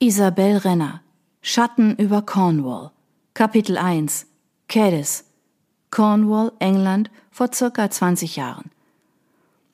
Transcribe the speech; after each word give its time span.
Isabel 0.00 0.58
Renner 0.58 1.02
Schatten 1.42 1.96
über 1.96 2.22
Cornwall 2.22 2.92
Kapitel 3.34 3.76
1 3.76 4.26
Cadiz 4.68 5.24
Cornwall, 5.90 6.52
England, 6.60 7.10
vor 7.32 7.52
circa 7.52 7.90
20 7.90 8.36
Jahren. 8.36 8.70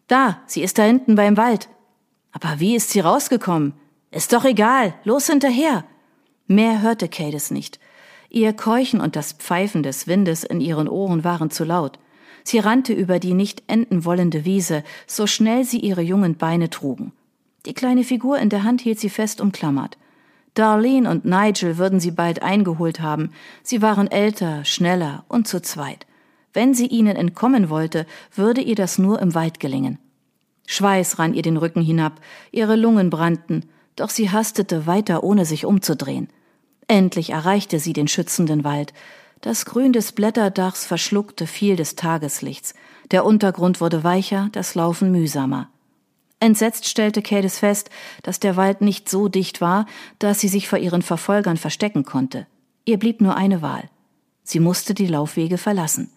Da, 0.08 0.40
sie 0.46 0.62
ist 0.62 0.78
da 0.78 0.84
hinten 0.84 1.14
beim 1.14 1.36
Wald. 1.36 1.68
Aber 2.32 2.58
wie 2.58 2.74
ist 2.74 2.88
sie 2.88 3.00
rausgekommen? 3.00 3.74
Ist 4.12 4.32
doch 4.32 4.46
egal, 4.46 4.94
los 5.04 5.26
hinterher. 5.26 5.84
Mehr 6.46 6.80
hörte 6.80 7.08
Cadiz 7.10 7.50
nicht. 7.50 7.78
Ihr 8.30 8.54
Keuchen 8.54 9.02
und 9.02 9.16
das 9.16 9.34
Pfeifen 9.34 9.82
des 9.82 10.06
Windes 10.06 10.42
in 10.42 10.62
ihren 10.62 10.88
Ohren 10.88 11.22
waren 11.22 11.50
zu 11.50 11.64
laut. 11.64 11.98
Sie 12.44 12.60
rannte 12.60 12.94
über 12.94 13.18
die 13.18 13.34
nicht 13.34 13.64
enden 13.66 14.06
wollende 14.06 14.46
Wiese, 14.46 14.84
so 15.06 15.26
schnell 15.26 15.64
sie 15.64 15.80
ihre 15.80 16.00
jungen 16.00 16.38
Beine 16.38 16.70
trugen. 16.70 17.12
Die 17.66 17.74
kleine 17.74 18.04
Figur 18.04 18.38
in 18.38 18.48
der 18.48 18.62
Hand 18.62 18.80
hielt 18.80 18.98
sie 18.98 19.10
fest 19.10 19.42
umklammert. 19.42 19.98
Darlene 20.54 21.10
und 21.10 21.24
Nigel 21.24 21.78
würden 21.78 21.98
sie 22.00 22.12
bald 22.12 22.42
eingeholt 22.42 23.00
haben. 23.00 23.32
Sie 23.62 23.82
waren 23.82 24.10
älter, 24.10 24.64
schneller 24.64 25.24
und 25.28 25.48
zu 25.48 25.60
zweit. 25.60 26.06
Wenn 26.52 26.74
sie 26.74 26.86
ihnen 26.86 27.16
entkommen 27.16 27.68
wollte, 27.68 28.06
würde 28.32 28.60
ihr 28.60 28.76
das 28.76 28.98
nur 28.98 29.20
im 29.20 29.34
Wald 29.34 29.58
gelingen. 29.58 29.98
Schweiß 30.66 31.18
rann 31.18 31.34
ihr 31.34 31.42
den 31.42 31.56
Rücken 31.56 31.82
hinab, 31.82 32.20
ihre 32.52 32.76
Lungen 32.76 33.10
brannten, 33.10 33.68
doch 33.96 34.10
sie 34.10 34.30
hastete 34.30 34.86
weiter, 34.86 35.24
ohne 35.24 35.44
sich 35.44 35.66
umzudrehen. 35.66 36.28
Endlich 36.86 37.30
erreichte 37.30 37.78
sie 37.78 37.92
den 37.92 38.08
schützenden 38.08 38.64
Wald. 38.64 38.92
Das 39.40 39.66
Grün 39.66 39.92
des 39.92 40.12
Blätterdachs 40.12 40.86
verschluckte 40.86 41.46
viel 41.46 41.76
des 41.76 41.96
Tageslichts. 41.96 42.74
Der 43.10 43.24
Untergrund 43.24 43.80
wurde 43.80 44.04
weicher, 44.04 44.48
das 44.52 44.74
Laufen 44.74 45.10
mühsamer. 45.12 45.68
Entsetzt 46.44 46.86
stellte 46.86 47.22
Cadis 47.22 47.60
fest, 47.60 47.88
dass 48.22 48.38
der 48.38 48.54
Wald 48.54 48.82
nicht 48.82 49.08
so 49.08 49.28
dicht 49.28 49.62
war, 49.62 49.86
dass 50.18 50.40
sie 50.40 50.48
sich 50.48 50.68
vor 50.68 50.78
ihren 50.78 51.00
Verfolgern 51.00 51.56
verstecken 51.56 52.04
konnte. 52.04 52.46
Ihr 52.84 52.98
blieb 52.98 53.22
nur 53.22 53.34
eine 53.34 53.62
Wahl. 53.62 53.88
Sie 54.42 54.60
musste 54.60 54.92
die 54.92 55.06
Laufwege 55.06 55.56
verlassen. 55.56 56.10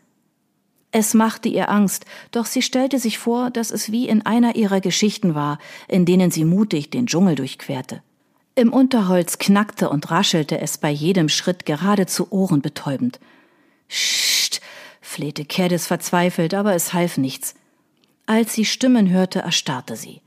Es 0.92 1.14
machte 1.14 1.48
ihr 1.48 1.70
Angst, 1.70 2.06
doch 2.32 2.46
sie 2.46 2.62
stellte 2.62 3.00
sich 3.00 3.20
vor, 3.20 3.52
dass 3.52 3.72
es 3.72 3.90
wie 3.94 4.10
in 4.10 4.26
einer 4.26 4.58
ihrer 4.58 4.82
Geschichten 4.82 5.34
war, 5.34 5.60
in 5.88 6.04
denen 6.04 6.30
sie 6.30 6.44
mutig 6.44 6.90
den 6.90 7.08
Dschungel 7.08 7.36
durchquerte. 7.36 8.04
Im 8.54 8.74
Unterholz 8.74 9.38
knackte 9.38 9.90
und 9.90 10.12
raschelte 10.12 10.60
es 10.60 10.78
bei 10.78 10.90
jedem 10.90 11.30
Schritt 11.30 11.66
geradezu 11.66 12.28
ohrenbetäubend. 12.32 13.22
Scht, 13.88 14.60
flehte 15.00 15.46
Cadis 15.46 15.88
verzweifelt, 15.88 16.54
aber 16.54 16.76
es 16.76 16.92
half 16.92 17.18
nichts. 17.18 17.56
Als 18.28 18.54
sie 18.54 18.66
Stimmen 18.66 19.10
hörte, 19.10 19.40
erstarrte 19.40 19.96
sie. 19.96 20.22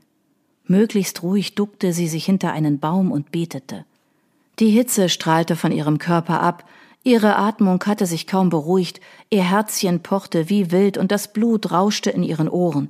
Möglichst 0.65 1.21
ruhig 1.21 1.53
duckte 1.53 1.93
sie 1.93 2.07
sich 2.07 2.25
hinter 2.25 2.51
einen 2.51 2.79
Baum 2.79 3.11
und 3.11 3.31
betete. 3.31 3.85
Die 4.57 4.71
Hitze 4.71 5.07
strahlte 5.07 5.55
von 5.55 5.71
ihrem 5.71 5.99
Körper 5.99 6.41
ab, 6.41 6.67
ihre 7.03 7.35
Atmung 7.35 7.83
hatte 7.85 8.07
sich 8.07 8.25
kaum 8.25 8.49
beruhigt, 8.49 9.01
ihr 9.29 9.43
Herzchen 9.43 10.01
pochte 10.01 10.49
wie 10.49 10.71
wild 10.71 10.97
und 10.97 11.11
das 11.11 11.31
Blut 11.31 11.71
rauschte 11.71 12.09
in 12.09 12.23
ihren 12.23 12.49
Ohren. 12.49 12.89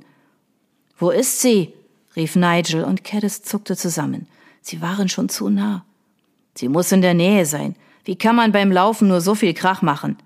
Wo 0.96 1.10
ist 1.10 1.40
sie? 1.42 1.74
rief 2.16 2.34
Nigel 2.34 2.82
und 2.82 3.04
Caddis 3.04 3.42
zuckte 3.42 3.76
zusammen. 3.76 4.26
Sie 4.62 4.80
waren 4.80 5.10
schon 5.10 5.28
zu 5.28 5.50
nah. 5.50 5.84
Sie 6.54 6.68
muss 6.68 6.90
in 6.90 7.02
der 7.02 7.14
Nähe 7.14 7.44
sein. 7.44 7.76
Wie 8.04 8.16
kann 8.16 8.36
man 8.36 8.50
beim 8.50 8.72
Laufen 8.72 9.08
nur 9.08 9.20
so 9.20 9.34
viel 9.34 9.52
Krach 9.52 9.82
machen? 9.82 10.16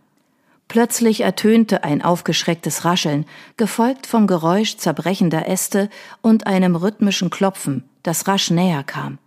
Plötzlich 0.68 1.20
ertönte 1.20 1.84
ein 1.84 2.02
aufgeschrecktes 2.02 2.84
Rascheln, 2.84 3.24
gefolgt 3.56 4.06
vom 4.06 4.26
Geräusch 4.26 4.76
zerbrechender 4.76 5.48
Äste 5.48 5.88
und 6.22 6.46
einem 6.46 6.74
rhythmischen 6.76 7.30
Klopfen, 7.30 7.84
das 8.02 8.26
rasch 8.26 8.50
näher 8.50 8.82
kam. 8.82 9.18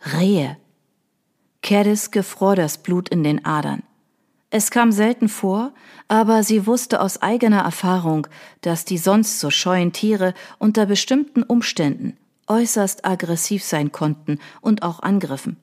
Rehe. 0.00 0.56
Caddis 1.62 2.10
gefror 2.10 2.56
das 2.56 2.78
Blut 2.78 3.08
in 3.08 3.22
den 3.22 3.44
Adern. 3.44 3.82
Es 4.50 4.70
kam 4.70 4.92
selten 4.92 5.28
vor, 5.28 5.72
aber 6.08 6.42
sie 6.42 6.66
wusste 6.66 7.00
aus 7.00 7.20
eigener 7.20 7.62
Erfahrung, 7.62 8.26
dass 8.60 8.84
die 8.84 8.98
sonst 8.98 9.40
so 9.40 9.50
scheuen 9.50 9.92
Tiere 9.92 10.34
unter 10.58 10.86
bestimmten 10.86 11.42
Umständen 11.42 12.16
äußerst 12.46 13.04
aggressiv 13.04 13.64
sein 13.64 13.92
konnten 13.92 14.38
und 14.60 14.82
auch 14.82 15.00
angriffen. 15.00 15.56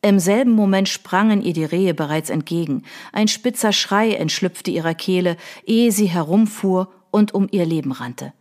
Im 0.00 0.20
selben 0.20 0.52
Moment 0.52 0.88
sprangen 0.88 1.42
ihr 1.42 1.52
die 1.52 1.64
Rehe 1.64 1.92
bereits 1.92 2.30
entgegen. 2.30 2.84
Ein 3.12 3.28
spitzer 3.28 3.72
Schrei 3.72 4.12
entschlüpfte 4.12 4.70
ihrer 4.70 4.94
Kehle, 4.94 5.36
ehe 5.64 5.90
sie 5.90 6.06
herumfuhr 6.06 6.88
und 7.10 7.34
um 7.34 7.48
ihr 7.50 7.66
Leben 7.66 7.92
rannte. 7.92 8.32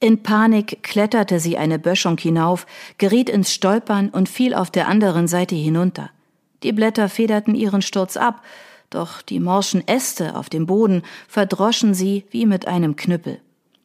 In 0.00 0.22
Panik 0.22 0.82
kletterte 0.82 1.40
sie 1.40 1.56
eine 1.56 1.78
Böschung 1.78 2.18
hinauf, 2.18 2.66
geriet 2.98 3.28
ins 3.28 3.52
Stolpern 3.52 4.10
und 4.10 4.28
fiel 4.28 4.54
auf 4.54 4.70
der 4.70 4.88
anderen 4.88 5.26
Seite 5.26 5.54
hinunter. 5.54 6.10
Die 6.62 6.72
Blätter 6.72 7.08
federten 7.08 7.54
ihren 7.54 7.82
Sturz 7.82 8.16
ab, 8.16 8.42
doch 8.90 9.22
die 9.22 9.40
morschen 9.40 9.86
Äste 9.86 10.36
auf 10.36 10.48
dem 10.48 10.66
Boden 10.66 11.02
verdroschen 11.28 11.94
sie 11.94 12.24
wie 12.30 12.46
mit 12.46 12.66
einem 12.66 12.96
Knüppel. 12.96 13.40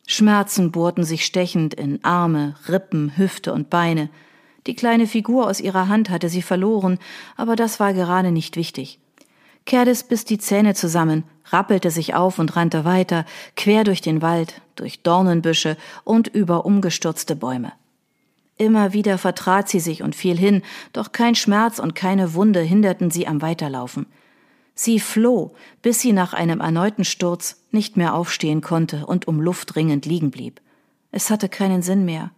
Schmerzen 0.08 0.72
bohrten 0.72 1.04
sich 1.04 1.26
stechend 1.26 1.74
in 1.74 2.04
Arme, 2.04 2.56
Rippen, 2.68 3.18
Hüfte 3.18 3.54
und 3.54 3.70
Beine. 3.70 4.10
Die 4.68 4.76
kleine 4.76 5.08
Figur 5.08 5.48
aus 5.48 5.60
ihrer 5.60 5.88
Hand 5.88 6.10
hatte 6.10 6.30
sie 6.30 6.42
verloren, 6.42 7.00
aber 7.36 7.56
das 7.56 7.80
war 7.80 7.94
gerade 7.94 8.32
nicht 8.32 8.56
wichtig. 8.56 9.00
Cerdis 9.68 10.04
biss 10.04 10.26
die 10.26 10.38
Zähne 10.38 10.74
zusammen, 10.74 11.24
rappelte 11.46 11.92
sich 11.92 12.16
auf 12.16 12.40
und 12.40 12.56
rannte 12.56 12.86
weiter, 12.86 13.26
quer 13.56 13.84
durch 13.84 14.02
den 14.02 14.22
Wald, 14.22 14.62
durch 14.76 15.04
Dornenbüsche 15.04 15.78
und 16.04 16.28
über 16.28 16.66
umgestürzte 16.66 17.36
Bäume. 17.36 17.72
Immer 18.58 18.94
wieder 18.94 19.18
vertrat 19.18 19.68
sie 19.68 19.80
sich 19.80 20.04
und 20.04 20.16
fiel 20.16 20.38
hin, 20.38 20.62
doch 20.92 21.12
kein 21.12 21.36
Schmerz 21.36 21.80
und 21.80 21.96
keine 21.96 22.34
Wunde 22.34 22.62
hinderten 22.62 23.10
sie 23.10 23.28
am 23.28 23.42
Weiterlaufen. 23.42 24.06
Sie 24.76 25.00
floh, 25.00 25.54
bis 25.82 26.00
sie 26.00 26.14
nach 26.14 26.34
einem 26.34 26.60
erneuten 26.60 27.06
Sturz 27.06 27.64
nicht 27.72 27.98
mehr 27.98 28.14
aufstehen 28.16 28.62
konnte 28.62 29.06
und 29.06 29.28
um 29.28 29.40
Luft 29.40 29.76
ringend 29.76 30.06
liegen 30.06 30.32
blieb. 30.32 30.62
Es 31.12 31.30
hatte 31.30 31.50
keinen 31.50 31.82
Sinn 31.82 32.06
mehr. 32.06 32.32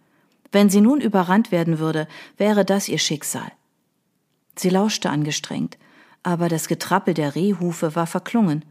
Wenn 0.56 0.70
sie 0.70 0.80
nun 0.80 1.02
überrannt 1.02 1.52
werden 1.52 1.80
würde, 1.80 2.08
wäre 2.38 2.64
das 2.64 2.88
ihr 2.88 2.98
Schicksal. 2.98 3.52
Sie 4.56 4.70
lauschte 4.70 5.10
angestrengt, 5.10 5.78
aber 6.24 6.48
das 6.48 6.70
Getrappel 6.70 7.14
der 7.14 7.36
Rehhufe 7.36 7.94
war 7.94 8.08
verklungen. 8.08 8.64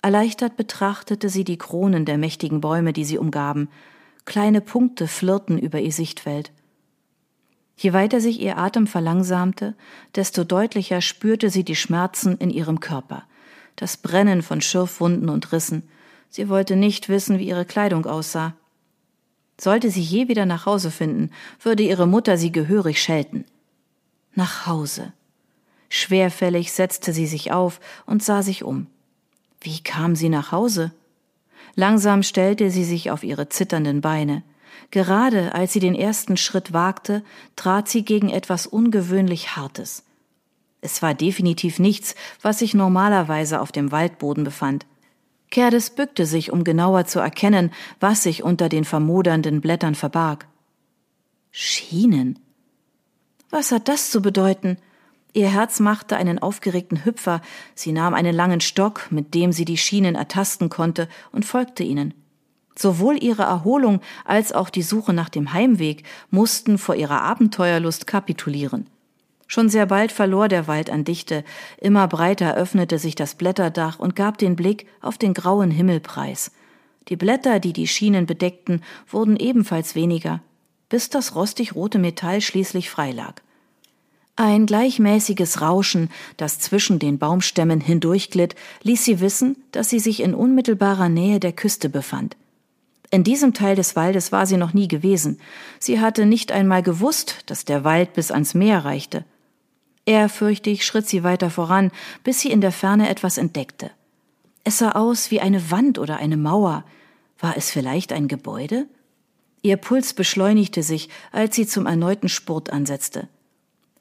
Erleichtert 0.00 0.56
betrachtete 0.56 1.28
sie 1.28 1.44
die 1.44 1.58
Kronen 1.58 2.06
der 2.06 2.16
mächtigen 2.16 2.62
Bäume, 2.62 2.94
die 2.94 3.04
sie 3.04 3.18
umgaben. 3.18 3.68
Kleine 4.24 4.62
Punkte 4.62 5.06
flirrten 5.06 5.58
über 5.58 5.78
ihr 5.78 5.92
Sichtfeld. 5.92 6.52
Je 7.76 7.92
weiter 7.92 8.22
sich 8.22 8.40
ihr 8.40 8.56
Atem 8.56 8.86
verlangsamte, 8.86 9.74
desto 10.14 10.42
deutlicher 10.42 11.02
spürte 11.02 11.50
sie 11.50 11.64
die 11.64 11.76
Schmerzen 11.76 12.38
in 12.38 12.48
ihrem 12.48 12.80
Körper, 12.80 13.24
das 13.76 13.98
Brennen 13.98 14.40
von 14.40 14.62
Schürfwunden 14.62 15.28
und 15.28 15.52
Rissen. 15.52 15.82
Sie 16.30 16.48
wollte 16.48 16.76
nicht 16.76 17.10
wissen, 17.10 17.38
wie 17.38 17.48
ihre 17.48 17.66
Kleidung 17.66 18.06
aussah. 18.06 18.54
Sollte 19.60 19.90
sie 19.90 20.02
je 20.02 20.28
wieder 20.28 20.46
nach 20.46 20.66
Hause 20.66 20.90
finden, 20.90 21.30
würde 21.60 21.82
ihre 21.82 22.06
Mutter 22.06 22.36
sie 22.36 22.52
gehörig 22.52 23.00
schelten. 23.02 23.44
Nach 24.34 24.66
Hause. 24.66 25.12
Schwerfällig 25.88 26.72
setzte 26.72 27.12
sie 27.12 27.26
sich 27.26 27.52
auf 27.52 27.80
und 28.04 28.22
sah 28.22 28.42
sich 28.42 28.64
um. 28.64 28.88
Wie 29.60 29.80
kam 29.80 30.16
sie 30.16 30.28
nach 30.28 30.50
Hause? 30.50 30.92
Langsam 31.76 32.22
stellte 32.22 32.70
sie 32.70 32.84
sich 32.84 33.10
auf 33.10 33.22
ihre 33.22 33.48
zitternden 33.48 34.00
Beine. 34.00 34.42
Gerade 34.90 35.54
als 35.54 35.72
sie 35.72 35.80
den 35.80 35.94
ersten 35.94 36.36
Schritt 36.36 36.72
wagte, 36.72 37.24
trat 37.56 37.88
sie 37.88 38.04
gegen 38.04 38.30
etwas 38.30 38.66
ungewöhnlich 38.66 39.56
Hartes. 39.56 40.04
Es 40.80 41.00
war 41.00 41.14
definitiv 41.14 41.78
nichts, 41.78 42.14
was 42.42 42.58
sich 42.58 42.74
normalerweise 42.74 43.60
auf 43.60 43.72
dem 43.72 43.90
Waldboden 43.90 44.44
befand. 44.44 44.84
Kerdes 45.50 45.90
bückte 45.90 46.26
sich, 46.26 46.52
um 46.52 46.64
genauer 46.64 47.06
zu 47.06 47.20
erkennen, 47.20 47.70
was 48.00 48.22
sich 48.22 48.42
unter 48.42 48.68
den 48.68 48.84
vermodernden 48.84 49.60
Blättern 49.60 49.94
verbarg. 49.94 50.46
Schienen. 51.50 52.38
Was 53.50 53.70
hat 53.70 53.88
das 53.88 54.10
zu 54.10 54.20
bedeuten? 54.20 54.78
Ihr 55.32 55.48
Herz 55.48 55.80
machte 55.80 56.16
einen 56.16 56.38
aufgeregten 56.38 57.04
Hüpfer, 57.04 57.40
sie 57.74 57.92
nahm 57.92 58.14
einen 58.14 58.34
langen 58.34 58.60
Stock, 58.60 59.08
mit 59.10 59.34
dem 59.34 59.52
sie 59.52 59.64
die 59.64 59.76
Schienen 59.76 60.14
ertasten 60.14 60.68
konnte, 60.68 61.08
und 61.32 61.44
folgte 61.44 61.82
ihnen. 61.82 62.14
Sowohl 62.76 63.22
ihre 63.22 63.42
Erholung 63.42 64.00
als 64.24 64.52
auch 64.52 64.70
die 64.70 64.82
Suche 64.82 65.12
nach 65.12 65.28
dem 65.28 65.52
Heimweg 65.52 66.04
mussten 66.30 66.78
vor 66.78 66.96
ihrer 66.96 67.22
Abenteuerlust 67.22 68.06
kapitulieren. 68.06 68.88
Schon 69.46 69.68
sehr 69.68 69.86
bald 69.86 70.10
verlor 70.10 70.48
der 70.48 70.66
Wald 70.66 70.90
an 70.90 71.04
Dichte, 71.04 71.44
immer 71.78 72.08
breiter 72.08 72.56
öffnete 72.56 72.98
sich 72.98 73.14
das 73.14 73.34
Blätterdach 73.34 73.98
und 73.98 74.16
gab 74.16 74.38
den 74.38 74.56
Blick 74.56 74.86
auf 75.00 75.18
den 75.18 75.34
grauen 75.34 75.70
Himmel 75.70 76.00
preis. 76.00 76.50
Die 77.08 77.16
Blätter, 77.16 77.60
die 77.60 77.72
die 77.72 77.86
Schienen 77.86 78.26
bedeckten, 78.26 78.82
wurden 79.08 79.36
ebenfalls 79.36 79.94
weniger, 79.94 80.40
bis 80.88 81.10
das 81.10 81.34
rostig 81.34 81.74
rote 81.74 81.98
Metall 81.98 82.40
schließlich 82.40 82.88
freilag. 82.88 83.34
Ein 84.36 84.66
gleichmäßiges 84.66 85.60
Rauschen, 85.60 86.10
das 86.36 86.58
zwischen 86.58 86.98
den 86.98 87.18
Baumstämmen 87.18 87.80
hindurchglitt, 87.80 88.56
ließ 88.82 89.04
sie 89.04 89.20
wissen, 89.20 89.56
dass 89.70 89.90
sie 89.90 90.00
sich 90.00 90.20
in 90.20 90.34
unmittelbarer 90.34 91.08
Nähe 91.08 91.38
der 91.38 91.52
Küste 91.52 91.88
befand. 91.88 92.36
In 93.10 93.22
diesem 93.22 93.54
Teil 93.54 93.76
des 93.76 93.94
Waldes 93.94 94.32
war 94.32 94.44
sie 94.46 94.56
noch 94.56 94.72
nie 94.72 94.88
gewesen. 94.88 95.38
Sie 95.78 96.00
hatte 96.00 96.26
nicht 96.26 96.50
einmal 96.50 96.82
gewusst, 96.82 97.44
dass 97.46 97.64
der 97.64 97.84
Wald 97.84 98.14
bis 98.14 98.32
ans 98.32 98.54
Meer 98.54 98.84
reichte. 98.84 99.24
Ehrfürchtig 100.06 100.84
schritt 100.84 101.08
sie 101.08 101.24
weiter 101.24 101.50
voran, 101.50 101.90
bis 102.22 102.40
sie 102.40 102.50
in 102.50 102.60
der 102.60 102.72
Ferne 102.72 103.08
etwas 103.08 103.38
entdeckte. 103.38 103.90
Es 104.64 104.78
sah 104.78 104.92
aus 104.92 105.30
wie 105.30 105.40
eine 105.40 105.70
Wand 105.70 105.98
oder 105.98 106.16
eine 106.16 106.36
Mauer. 106.36 106.84
War 107.38 107.56
es 107.56 107.70
vielleicht 107.70 108.12
ein 108.12 108.28
Gebäude? 108.28 108.86
Ihr 109.62 109.76
Puls 109.78 110.12
beschleunigte 110.12 110.82
sich, 110.82 111.08
als 111.32 111.56
sie 111.56 111.66
zum 111.66 111.86
erneuten 111.86 112.28
Spurt 112.28 112.70
ansetzte. 112.70 113.28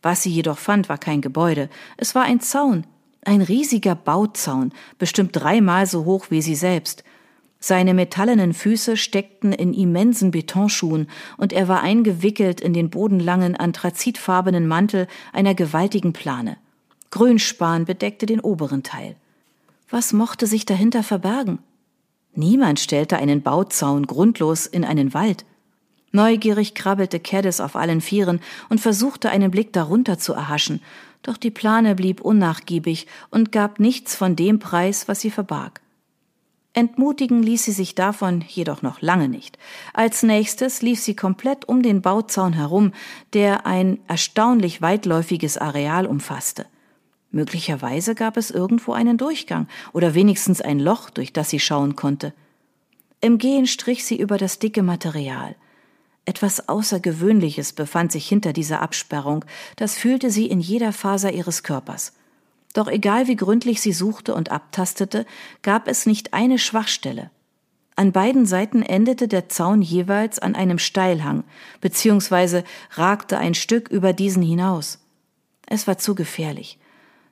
Was 0.01 0.23
sie 0.23 0.29
jedoch 0.29 0.57
fand, 0.57 0.89
war 0.89 0.97
kein 0.97 1.21
Gebäude, 1.21 1.69
es 1.95 2.15
war 2.15 2.23
ein 2.23 2.41
Zaun, 2.41 2.85
ein 3.23 3.41
riesiger 3.41 3.95
Bauzaun, 3.95 4.73
bestimmt 4.99 5.31
dreimal 5.33 5.85
so 5.85 6.03
hoch 6.03 6.27
wie 6.29 6.41
sie 6.41 6.56
selbst. 6.56 7.06
Seine 7.65 7.94
metallenen 7.94 8.54
Füße 8.54 8.98
steckten 8.98 9.54
in 9.54 9.74
immensen 9.74 10.31
Betonschuhen, 10.31 11.07
und 11.38 11.54
er 11.54 11.69
war 11.69 11.80
eingewickelt 11.80 12.60
in 12.60 12.74
den 12.74 12.89
bodenlangen, 12.89 13.56
anthrazitfarbenen 13.56 14.68
Mantel 14.68 15.07
einer 15.31 15.56
gewaltigen 15.56 16.12
Plane. 16.12 16.57
Grünspan 17.10 17.86
bedeckte 17.86 18.25
den 18.25 18.42
oberen 18.42 18.83
Teil. 18.83 19.15
Was 19.89 20.12
mochte 20.12 20.45
sich 20.45 20.65
dahinter 20.65 21.04
verbergen? 21.04 21.60
Niemand 22.36 22.81
stellte 22.81 23.15
einen 23.15 23.44
Bauzaun 23.44 24.07
grundlos 24.07 24.66
in 24.66 24.83
einen 24.83 25.13
Wald. 25.13 25.45
Neugierig 26.12 26.75
krabbelte 26.75 27.21
Caddis 27.21 27.62
auf 27.62 27.77
allen 27.77 28.01
Vieren 28.01 28.42
und 28.68 28.81
versuchte 28.81 29.30
einen 29.30 29.51
Blick 29.51 29.71
darunter 29.71 30.19
zu 30.19 30.33
erhaschen, 30.33 30.81
doch 31.21 31.38
die 31.38 31.50
Plane 31.50 31.95
blieb 31.95 32.19
unnachgiebig 32.19 33.07
und 33.30 33.54
gab 33.54 33.80
nichts 33.80 34.18
von 34.18 34.36
dem 34.36 34.59
Preis, 34.59 35.07
was 35.07 35.21
sie 35.21 35.31
verbarg. 35.31 35.80
Entmutigen 36.75 37.43
ließ 37.43 37.65
sie 37.65 37.71
sich 37.71 37.93
davon 37.93 38.43
jedoch 38.47 38.81
noch 38.81 38.99
lange 38.99 39.29
nicht. 39.29 39.59
Als 39.93 40.23
nächstes 40.23 40.81
lief 40.81 40.99
sie 40.99 41.15
komplett 41.15 41.65
um 41.69 41.83
den 41.83 42.01
Bauzaun 42.01 42.53
herum, 42.53 42.93
der 43.33 43.67
ein 43.67 43.99
erstaunlich 44.07 44.81
weitläufiges 44.81 45.59
Areal 45.59 46.07
umfasste. 46.07 46.65
Möglicherweise 47.29 48.15
gab 48.15 48.37
es 48.37 48.49
irgendwo 48.49 48.93
einen 48.93 49.17
Durchgang 49.17 49.67
oder 49.91 50.15
wenigstens 50.15 50.61
ein 50.61 50.79
Loch, 50.79 51.11
durch 51.11 51.31
das 51.31 51.51
sie 51.51 51.59
schauen 51.59 51.95
konnte. 51.95 52.33
Im 53.21 53.37
Gehen 53.37 53.67
strich 53.67 54.03
sie 54.03 54.17
über 54.17 54.37
das 54.37 54.57
dicke 54.57 54.81
Material. 54.83 55.55
Etwas 56.25 56.69
Außergewöhnliches 56.69 57.73
befand 57.73 58.11
sich 58.11 58.27
hinter 58.27 58.51
dieser 58.53 58.81
Absperrung, 58.81 59.45
das 59.75 59.95
fühlte 59.95 60.31
sie 60.31 60.47
in 60.47 60.59
jeder 60.59 60.91
Faser 60.91 61.31
ihres 61.33 61.63
Körpers. 61.63 62.13
Doch 62.73 62.87
egal 62.87 63.27
wie 63.27 63.35
gründlich 63.35 63.81
sie 63.81 63.93
suchte 63.93 64.33
und 64.33 64.51
abtastete, 64.51 65.25
gab 65.61 65.87
es 65.87 66.05
nicht 66.05 66.33
eine 66.33 66.57
Schwachstelle. 66.57 67.29
An 67.95 68.11
beiden 68.11 68.47
Seiten 68.47 68.81
endete 68.81 69.27
der 69.27 69.49
Zaun 69.49 69.83
jeweils 69.83 70.39
an 70.39 70.55
einem 70.55 70.79
Steilhang, 70.79 71.43
beziehungsweise 71.79 72.63
ragte 72.91 73.37
ein 73.37 73.53
Stück 73.53 73.89
über 73.89 74.13
diesen 74.13 74.41
hinaus. 74.41 74.99
Es 75.67 75.85
war 75.87 75.99
zu 75.99 76.15
gefährlich. 76.15 76.79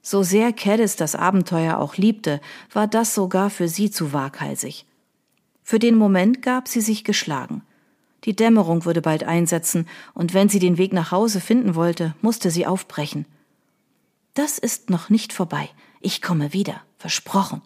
So 0.04 0.22
sehr 0.22 0.54
Caddis 0.54 0.96
das 0.96 1.16
Abenteuer 1.16 1.78
auch 1.78 1.98
liebte, 1.98 2.42
war 2.72 2.88
das 2.88 3.16
sogar 3.16 3.50
für 3.50 3.68
sie 3.68 3.90
zu 3.90 4.14
waghalsig. 4.14 4.86
Für 5.64 5.80
den 5.80 5.96
Moment 5.96 6.42
gab 6.42 6.68
sie 6.68 6.82
sich 6.82 7.04
geschlagen. 7.04 7.64
Die 8.26 8.36
Dämmerung 8.36 8.86
würde 8.86 9.02
bald 9.02 9.24
einsetzen, 9.24 9.88
und 10.14 10.34
wenn 10.36 10.50
sie 10.50 10.60
den 10.60 10.78
Weg 10.78 10.94
nach 10.94 11.12
Hause 11.12 11.40
finden 11.40 11.74
wollte, 11.74 12.16
musste 12.22 12.52
sie 12.52 12.68
aufbrechen. 12.68 13.26
Das 14.34 14.58
ist 14.58 14.90
noch 14.90 15.10
nicht 15.10 15.34
vorbei. 15.34 15.70
Ich 16.00 16.22
komme 16.22 16.54
wieder, 16.54 16.82
versprochen, 16.98 17.62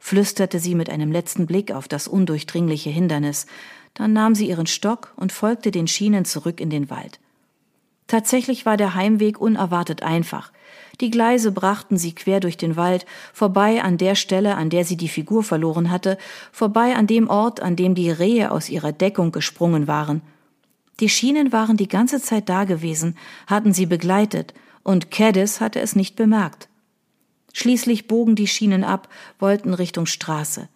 flüsterte 0.00 0.58
sie 0.58 0.74
mit 0.74 0.90
einem 0.90 1.12
letzten 1.12 1.46
Blick 1.46 1.70
auf 1.70 1.86
das 1.86 2.08
undurchdringliche 2.08 2.90
Hindernis. 2.90 3.46
Dann 3.94 4.12
nahm 4.12 4.34
sie 4.34 4.48
ihren 4.48 4.66
Stock 4.66 5.12
und 5.16 5.32
folgte 5.32 5.70
den 5.70 5.86
Schienen 5.86 6.24
zurück 6.24 6.60
in 6.60 6.70
den 6.70 6.90
Wald. 6.90 7.20
Tatsächlich 8.08 8.66
war 8.66 8.76
der 8.76 8.94
Heimweg 8.94 9.40
unerwartet 9.40 10.02
einfach. 10.02 10.50
Die 11.00 11.10
Gleise 11.10 11.52
brachten 11.52 11.96
sie 11.96 12.14
quer 12.14 12.40
durch 12.40 12.56
den 12.56 12.74
Wald, 12.74 13.06
vorbei 13.32 13.82
an 13.82 13.96
der 13.96 14.16
Stelle, 14.16 14.56
an 14.56 14.70
der 14.70 14.84
sie 14.84 14.96
die 14.96 15.08
Figur 15.08 15.44
verloren 15.44 15.90
hatte, 15.90 16.18
vorbei 16.50 16.96
an 16.96 17.06
dem 17.06 17.28
Ort, 17.28 17.60
an 17.60 17.76
dem 17.76 17.94
die 17.94 18.10
Rehe 18.10 18.50
aus 18.50 18.68
ihrer 18.70 18.92
Deckung 18.92 19.30
gesprungen 19.30 19.86
waren. 19.86 20.22
Die 20.98 21.08
Schienen 21.08 21.52
waren 21.52 21.76
die 21.76 21.86
ganze 21.86 22.20
Zeit 22.20 22.48
da 22.48 22.64
gewesen, 22.64 23.16
hatten 23.46 23.72
sie 23.72 23.86
begleitet, 23.86 24.52
und 24.82 25.10
Caddis 25.10 25.60
hatte 25.60 25.80
es 25.80 25.96
nicht 25.96 26.16
bemerkt. 26.16 26.68
Schließlich 27.52 28.06
bogen 28.06 28.36
die 28.36 28.46
Schienen 28.46 28.84
ab, 28.84 29.08
wollten 29.38 29.74
Richtung 29.74 30.06
Straße. 30.06 30.68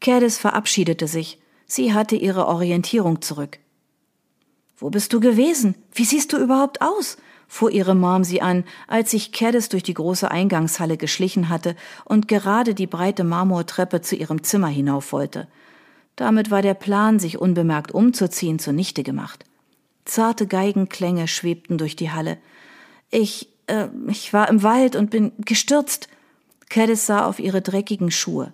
Caddis 0.00 0.38
verabschiedete 0.38 1.06
sich. 1.06 1.38
Sie 1.66 1.92
hatte 1.92 2.16
ihre 2.16 2.46
Orientierung 2.46 3.20
zurück. 3.20 3.58
Wo 4.78 4.90
bist 4.90 5.12
du 5.12 5.20
gewesen? 5.20 5.74
Wie 5.92 6.04
siehst 6.04 6.32
du 6.32 6.38
überhaupt 6.38 6.80
aus? 6.80 7.18
fuhr 7.48 7.70
ihre 7.70 7.94
Mom 7.94 8.24
sie 8.24 8.42
an, 8.42 8.64
als 8.86 9.10
sich 9.10 9.32
Caddis 9.32 9.70
durch 9.70 9.82
die 9.82 9.94
große 9.94 10.30
Eingangshalle 10.30 10.98
geschlichen 10.98 11.48
hatte 11.48 11.74
und 12.04 12.28
gerade 12.28 12.74
die 12.74 12.86
breite 12.86 13.24
Marmortreppe 13.24 14.02
zu 14.02 14.16
ihrem 14.16 14.44
Zimmer 14.44 14.68
hinauf 14.68 15.12
wollte. 15.12 15.48
Damit 16.14 16.50
war 16.50 16.62
der 16.62 16.74
Plan, 16.74 17.18
sich 17.18 17.38
unbemerkt 17.38 17.92
umzuziehen, 17.92 18.58
zunichte 18.58 19.02
gemacht. 19.02 19.44
Zarte 20.04 20.46
Geigenklänge 20.46 21.26
schwebten 21.26 21.78
durch 21.78 21.96
die 21.96 22.10
Halle. 22.10 22.38
Ich, 23.10 23.48
äh, 23.66 23.88
ich 24.08 24.32
war 24.32 24.48
im 24.48 24.62
Wald 24.62 24.96
und 24.96 25.10
bin 25.10 25.32
gestürzt. 25.38 26.08
Caddis 26.68 27.06
sah 27.06 27.26
auf 27.26 27.38
ihre 27.38 27.62
dreckigen 27.62 28.10
Schuhe. 28.10 28.52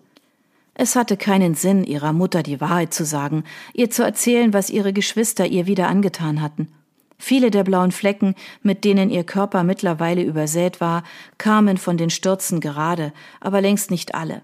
Es 0.75 0.97
hatte 0.97 1.17
keinen 1.17 1.55
Sinn, 1.55 1.85
ihrer 1.85 2.13
Mutter 2.13 2.43
die 2.43 2.61
Wahrheit 2.61 2.93
zu 2.93 3.05
sagen, 3.05 3.45
ihr 3.75 3.91
zu 3.91 4.03
erzählen, 4.03 4.53
was 4.53 4.71
ihre 4.71 4.93
Geschwister 4.93 5.47
ihr 5.47 5.67
wieder 5.67 5.89
angetan 5.89 6.43
hatten. 6.43 6.69
Viele 7.17 7.53
der 7.53 7.63
blauen 7.63 7.93
Flecken, 7.93 8.35
mit 8.63 8.85
denen 8.85 9.09
ihr 9.09 9.25
Körper 9.25 9.63
mittlerweile 9.63 10.23
übersät 10.23 10.81
war, 10.81 11.05
kamen 11.39 11.79
von 11.79 11.97
den 11.97 12.11
Stürzen 12.11 12.61
gerade, 12.61 13.13
aber 13.41 13.61
längst 13.61 13.91
nicht 13.91 14.15
alle. 14.17 14.43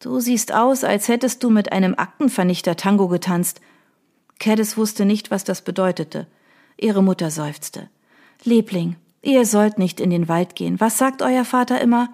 Du 0.00 0.18
siehst 0.18 0.52
aus, 0.52 0.82
als 0.82 1.08
hättest 1.08 1.42
du 1.44 1.50
mit 1.50 1.72
einem 1.72 1.94
Aktenvernichter 1.96 2.76
Tango 2.76 3.08
getanzt. 3.08 3.60
Caddis 4.40 4.76
wusste 4.76 5.04
nicht, 5.04 5.30
was 5.30 5.44
das 5.44 5.62
bedeutete. 5.62 6.26
Ihre 6.76 7.02
Mutter 7.02 7.30
seufzte. 7.30 7.88
Liebling, 8.42 8.96
ihr 9.24 9.46
sollt 9.46 9.78
nicht 9.78 10.00
in 10.00 10.10
den 10.10 10.28
Wald 10.28 10.54
gehen. 10.54 10.80
Was 10.80 10.98
sagt 10.98 11.22
euer 11.22 11.44
Vater 11.44 11.80
immer? 11.80 12.10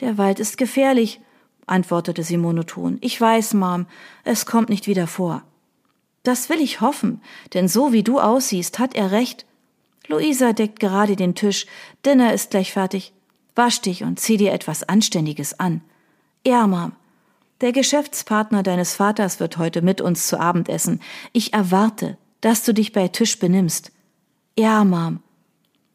Der 0.00 0.18
Wald 0.18 0.40
ist 0.40 0.58
gefährlich, 0.58 1.20
antwortete 1.66 2.22
sie 2.22 2.36
monoton. 2.36 2.98
Ich 3.00 3.20
weiß, 3.20 3.54
Mom, 3.54 3.86
es 4.24 4.46
kommt 4.46 4.68
nicht 4.68 4.86
wieder 4.86 5.06
vor. 5.06 5.42
Das 6.22 6.48
will 6.48 6.60
ich 6.60 6.80
hoffen, 6.80 7.20
denn 7.54 7.68
so 7.68 7.92
wie 7.92 8.02
du 8.02 8.20
aussiehst, 8.20 8.78
hat 8.78 8.94
er 8.94 9.12
recht. 9.12 9.46
Luisa 10.08 10.52
deckt 10.52 10.80
gerade 10.80 11.16
den 11.16 11.34
Tisch, 11.34 11.66
Dinner 12.04 12.32
ist 12.32 12.50
gleich 12.50 12.72
fertig. 12.72 13.12
Wasch 13.54 13.80
dich 13.80 14.04
und 14.04 14.20
zieh 14.20 14.36
dir 14.36 14.52
etwas 14.52 14.82
Anständiges 14.82 15.58
an. 15.58 15.80
Ja, 16.46 16.66
Mom. 16.66 16.92
Der 17.62 17.72
Geschäftspartner 17.72 18.62
deines 18.62 18.94
Vaters 18.94 19.40
wird 19.40 19.56
heute 19.56 19.80
mit 19.80 20.02
uns 20.02 20.26
zu 20.26 20.38
Abend 20.38 20.68
essen. 20.68 21.00
Ich 21.32 21.54
erwarte, 21.54 22.18
dass 22.42 22.64
du 22.64 22.74
dich 22.74 22.92
bei 22.92 23.08
Tisch 23.08 23.38
benimmst. 23.38 23.92
Ja, 24.58 24.84
Mom. 24.84 25.20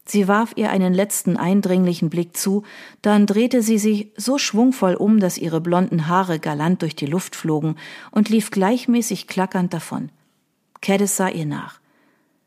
Sie 0.04 0.26
warf 0.26 0.52
ihr 0.56 0.70
einen 0.70 0.94
letzten 0.94 1.36
eindringlichen 1.36 2.10
Blick 2.10 2.36
zu, 2.36 2.64
dann 3.02 3.26
drehte 3.26 3.62
sie 3.62 3.78
sich 3.78 4.08
so 4.16 4.36
schwungvoll 4.36 4.94
um, 4.94 5.20
dass 5.20 5.38
ihre 5.38 5.60
blonden 5.60 6.08
Haare 6.08 6.40
galant 6.40 6.82
durch 6.82 6.96
die 6.96 7.06
Luft 7.06 7.36
flogen 7.36 7.76
und 8.10 8.28
lief 8.28 8.50
gleichmäßig 8.50 9.28
klackernd 9.28 9.72
davon. 9.72 10.10
Caddis 10.80 11.16
sah 11.16 11.28
ihr 11.28 11.46
nach. 11.46 11.80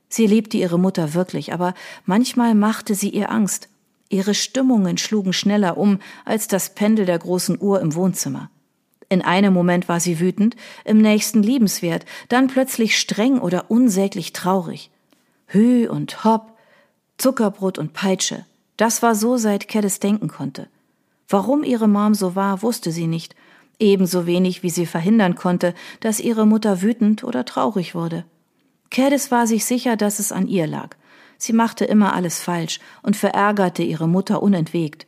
Sie 0.09 0.27
liebte 0.27 0.57
ihre 0.57 0.77
Mutter 0.77 1.13
wirklich, 1.13 1.53
aber 1.53 1.73
manchmal 2.05 2.55
machte 2.55 2.93
sie 2.93 3.09
ihr 3.09 3.31
Angst. 3.31 3.69
Ihre 4.09 4.33
Stimmungen 4.33 4.97
schlugen 4.97 5.33
schneller 5.33 5.77
um 5.77 5.99
als 6.25 6.47
das 6.47 6.75
Pendel 6.75 7.05
der 7.05 7.17
großen 7.17 7.57
Uhr 7.59 7.81
im 7.81 7.95
Wohnzimmer. 7.95 8.49
In 9.09 9.21
einem 9.21 9.53
Moment 9.53 9.87
war 9.87 9.99
sie 9.99 10.19
wütend, 10.19 10.55
im 10.83 10.97
nächsten 10.97 11.41
liebenswert, 11.41 12.05
dann 12.29 12.47
plötzlich 12.47 12.97
streng 12.97 13.39
oder 13.39 13.69
unsäglich 13.69 14.33
traurig. 14.33 14.91
Hü 15.47 15.87
und 15.87 16.23
Hopp, 16.23 16.54
Zuckerbrot 17.17 17.77
und 17.77 17.93
Peitsche, 17.93 18.45
das 18.77 19.01
war 19.01 19.15
so, 19.15 19.37
seit 19.37 19.67
Caddis 19.67 19.99
denken 19.99 20.27
konnte. 20.27 20.67
Warum 21.29 21.63
ihre 21.63 21.87
Mom 21.87 22.13
so 22.13 22.35
war, 22.35 22.61
wusste 22.61 22.91
sie 22.91 23.07
nicht, 23.07 23.35
ebenso 23.79 24.25
wenig 24.25 24.63
wie 24.63 24.69
sie 24.69 24.85
verhindern 24.85 25.35
konnte, 25.35 25.73
dass 25.99 26.19
ihre 26.19 26.45
Mutter 26.45 26.81
wütend 26.81 27.23
oder 27.23 27.45
traurig 27.45 27.95
wurde. 27.95 28.25
Caddis 28.91 29.31
war 29.31 29.47
sich 29.47 29.65
sicher, 29.65 29.95
dass 29.97 30.19
es 30.19 30.31
an 30.31 30.47
ihr 30.47 30.67
lag. 30.67 30.95
Sie 31.37 31.53
machte 31.53 31.85
immer 31.85 32.13
alles 32.13 32.41
falsch 32.41 32.79
und 33.01 33.15
verärgerte 33.15 33.83
ihre 33.83 34.07
Mutter 34.07 34.41
unentwegt. 34.41 35.07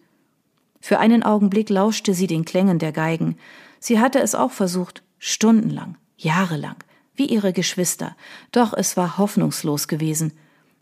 Für 0.82 1.00
einen 1.00 1.24
Augenblick 1.24 1.70
lauschte 1.70 2.14
sie 2.14 2.28
den 2.28 2.46
Klängen 2.46 2.80
der 2.80 2.92
Geigen. 2.92 3.38
Sie 3.80 4.00
hatte 4.00 4.20
es 4.20 4.36
auch 4.36 4.52
versucht, 4.52 5.04
stundenlang, 5.20 5.98
jahrelang, 6.18 6.76
wie 7.16 7.26
ihre 7.26 7.54
Geschwister, 7.54 8.16
doch 8.52 8.74
es 8.74 8.98
war 8.98 9.18
hoffnungslos 9.18 9.88
gewesen. 9.88 10.34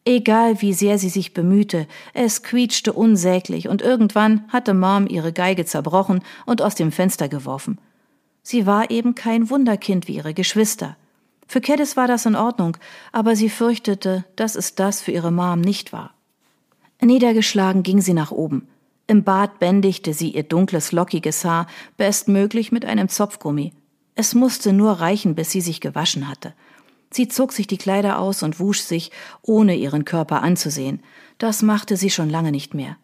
Egal 0.07 0.61
wie 0.61 0.73
sehr 0.73 0.99
sie 0.99 1.09
sich 1.09 1.33
bemühte, 1.33 1.87
es 2.13 2.43
quietschte 2.43 2.93
unsäglich 2.93 3.67
und 3.67 3.81
irgendwann 3.81 4.43
hatte 4.49 4.75
Mom 4.75 5.07
ihre 5.07 5.33
Geige 5.33 5.65
zerbrochen 5.65 6.21
und 6.45 6.61
aus 6.61 6.75
dem 6.75 6.91
Fenster 6.91 7.27
geworfen. 7.27 7.79
Sie 8.43 8.67
war 8.67 8.91
eben 8.91 9.15
kein 9.15 9.49
Wunderkind 9.49 10.07
wie 10.07 10.17
ihre 10.17 10.35
Geschwister. 10.35 10.95
Für 11.47 11.59
Caddis 11.59 11.97
war 11.97 12.07
das 12.07 12.27
in 12.27 12.35
Ordnung, 12.35 12.77
aber 13.11 13.35
sie 13.35 13.49
fürchtete, 13.49 14.25
dass 14.35 14.55
es 14.55 14.75
das 14.75 15.01
für 15.01 15.11
ihre 15.11 15.31
Mom 15.31 15.61
nicht 15.61 15.91
war. 15.91 16.13
Niedergeschlagen 17.01 17.81
ging 17.81 17.99
sie 18.01 18.13
nach 18.13 18.31
oben. 18.31 18.67
Im 19.07 19.23
Bad 19.23 19.59
bändigte 19.59 20.13
sie 20.13 20.29
ihr 20.29 20.43
dunkles, 20.43 20.91
lockiges 20.91 21.43
Haar 21.45 21.67
bestmöglich 21.97 22.71
mit 22.71 22.85
einem 22.85 23.09
Zopfgummi. 23.09 23.73
Es 24.13 24.35
musste 24.35 24.71
nur 24.71 24.93
reichen, 24.93 25.33
bis 25.35 25.51
sie 25.51 25.61
sich 25.61 25.81
gewaschen 25.81 26.27
hatte. 26.27 26.53
Sie 27.15 27.29
zog 27.29 27.53
sich 27.53 27.65
die 27.65 27.77
Kleider 27.77 28.19
aus 28.19 28.43
und 28.43 28.59
wusch 28.59 28.81
sich, 28.81 29.09
ohne 29.41 29.73
ihren 29.77 30.03
Körper 30.03 30.41
anzusehen. 30.41 31.01
Das 31.37 31.61
machte 31.61 31.95
sie 31.95 32.09
schon 32.09 32.29
lange 32.29 32.51
nicht 32.51 32.73
mehr. 32.73 32.97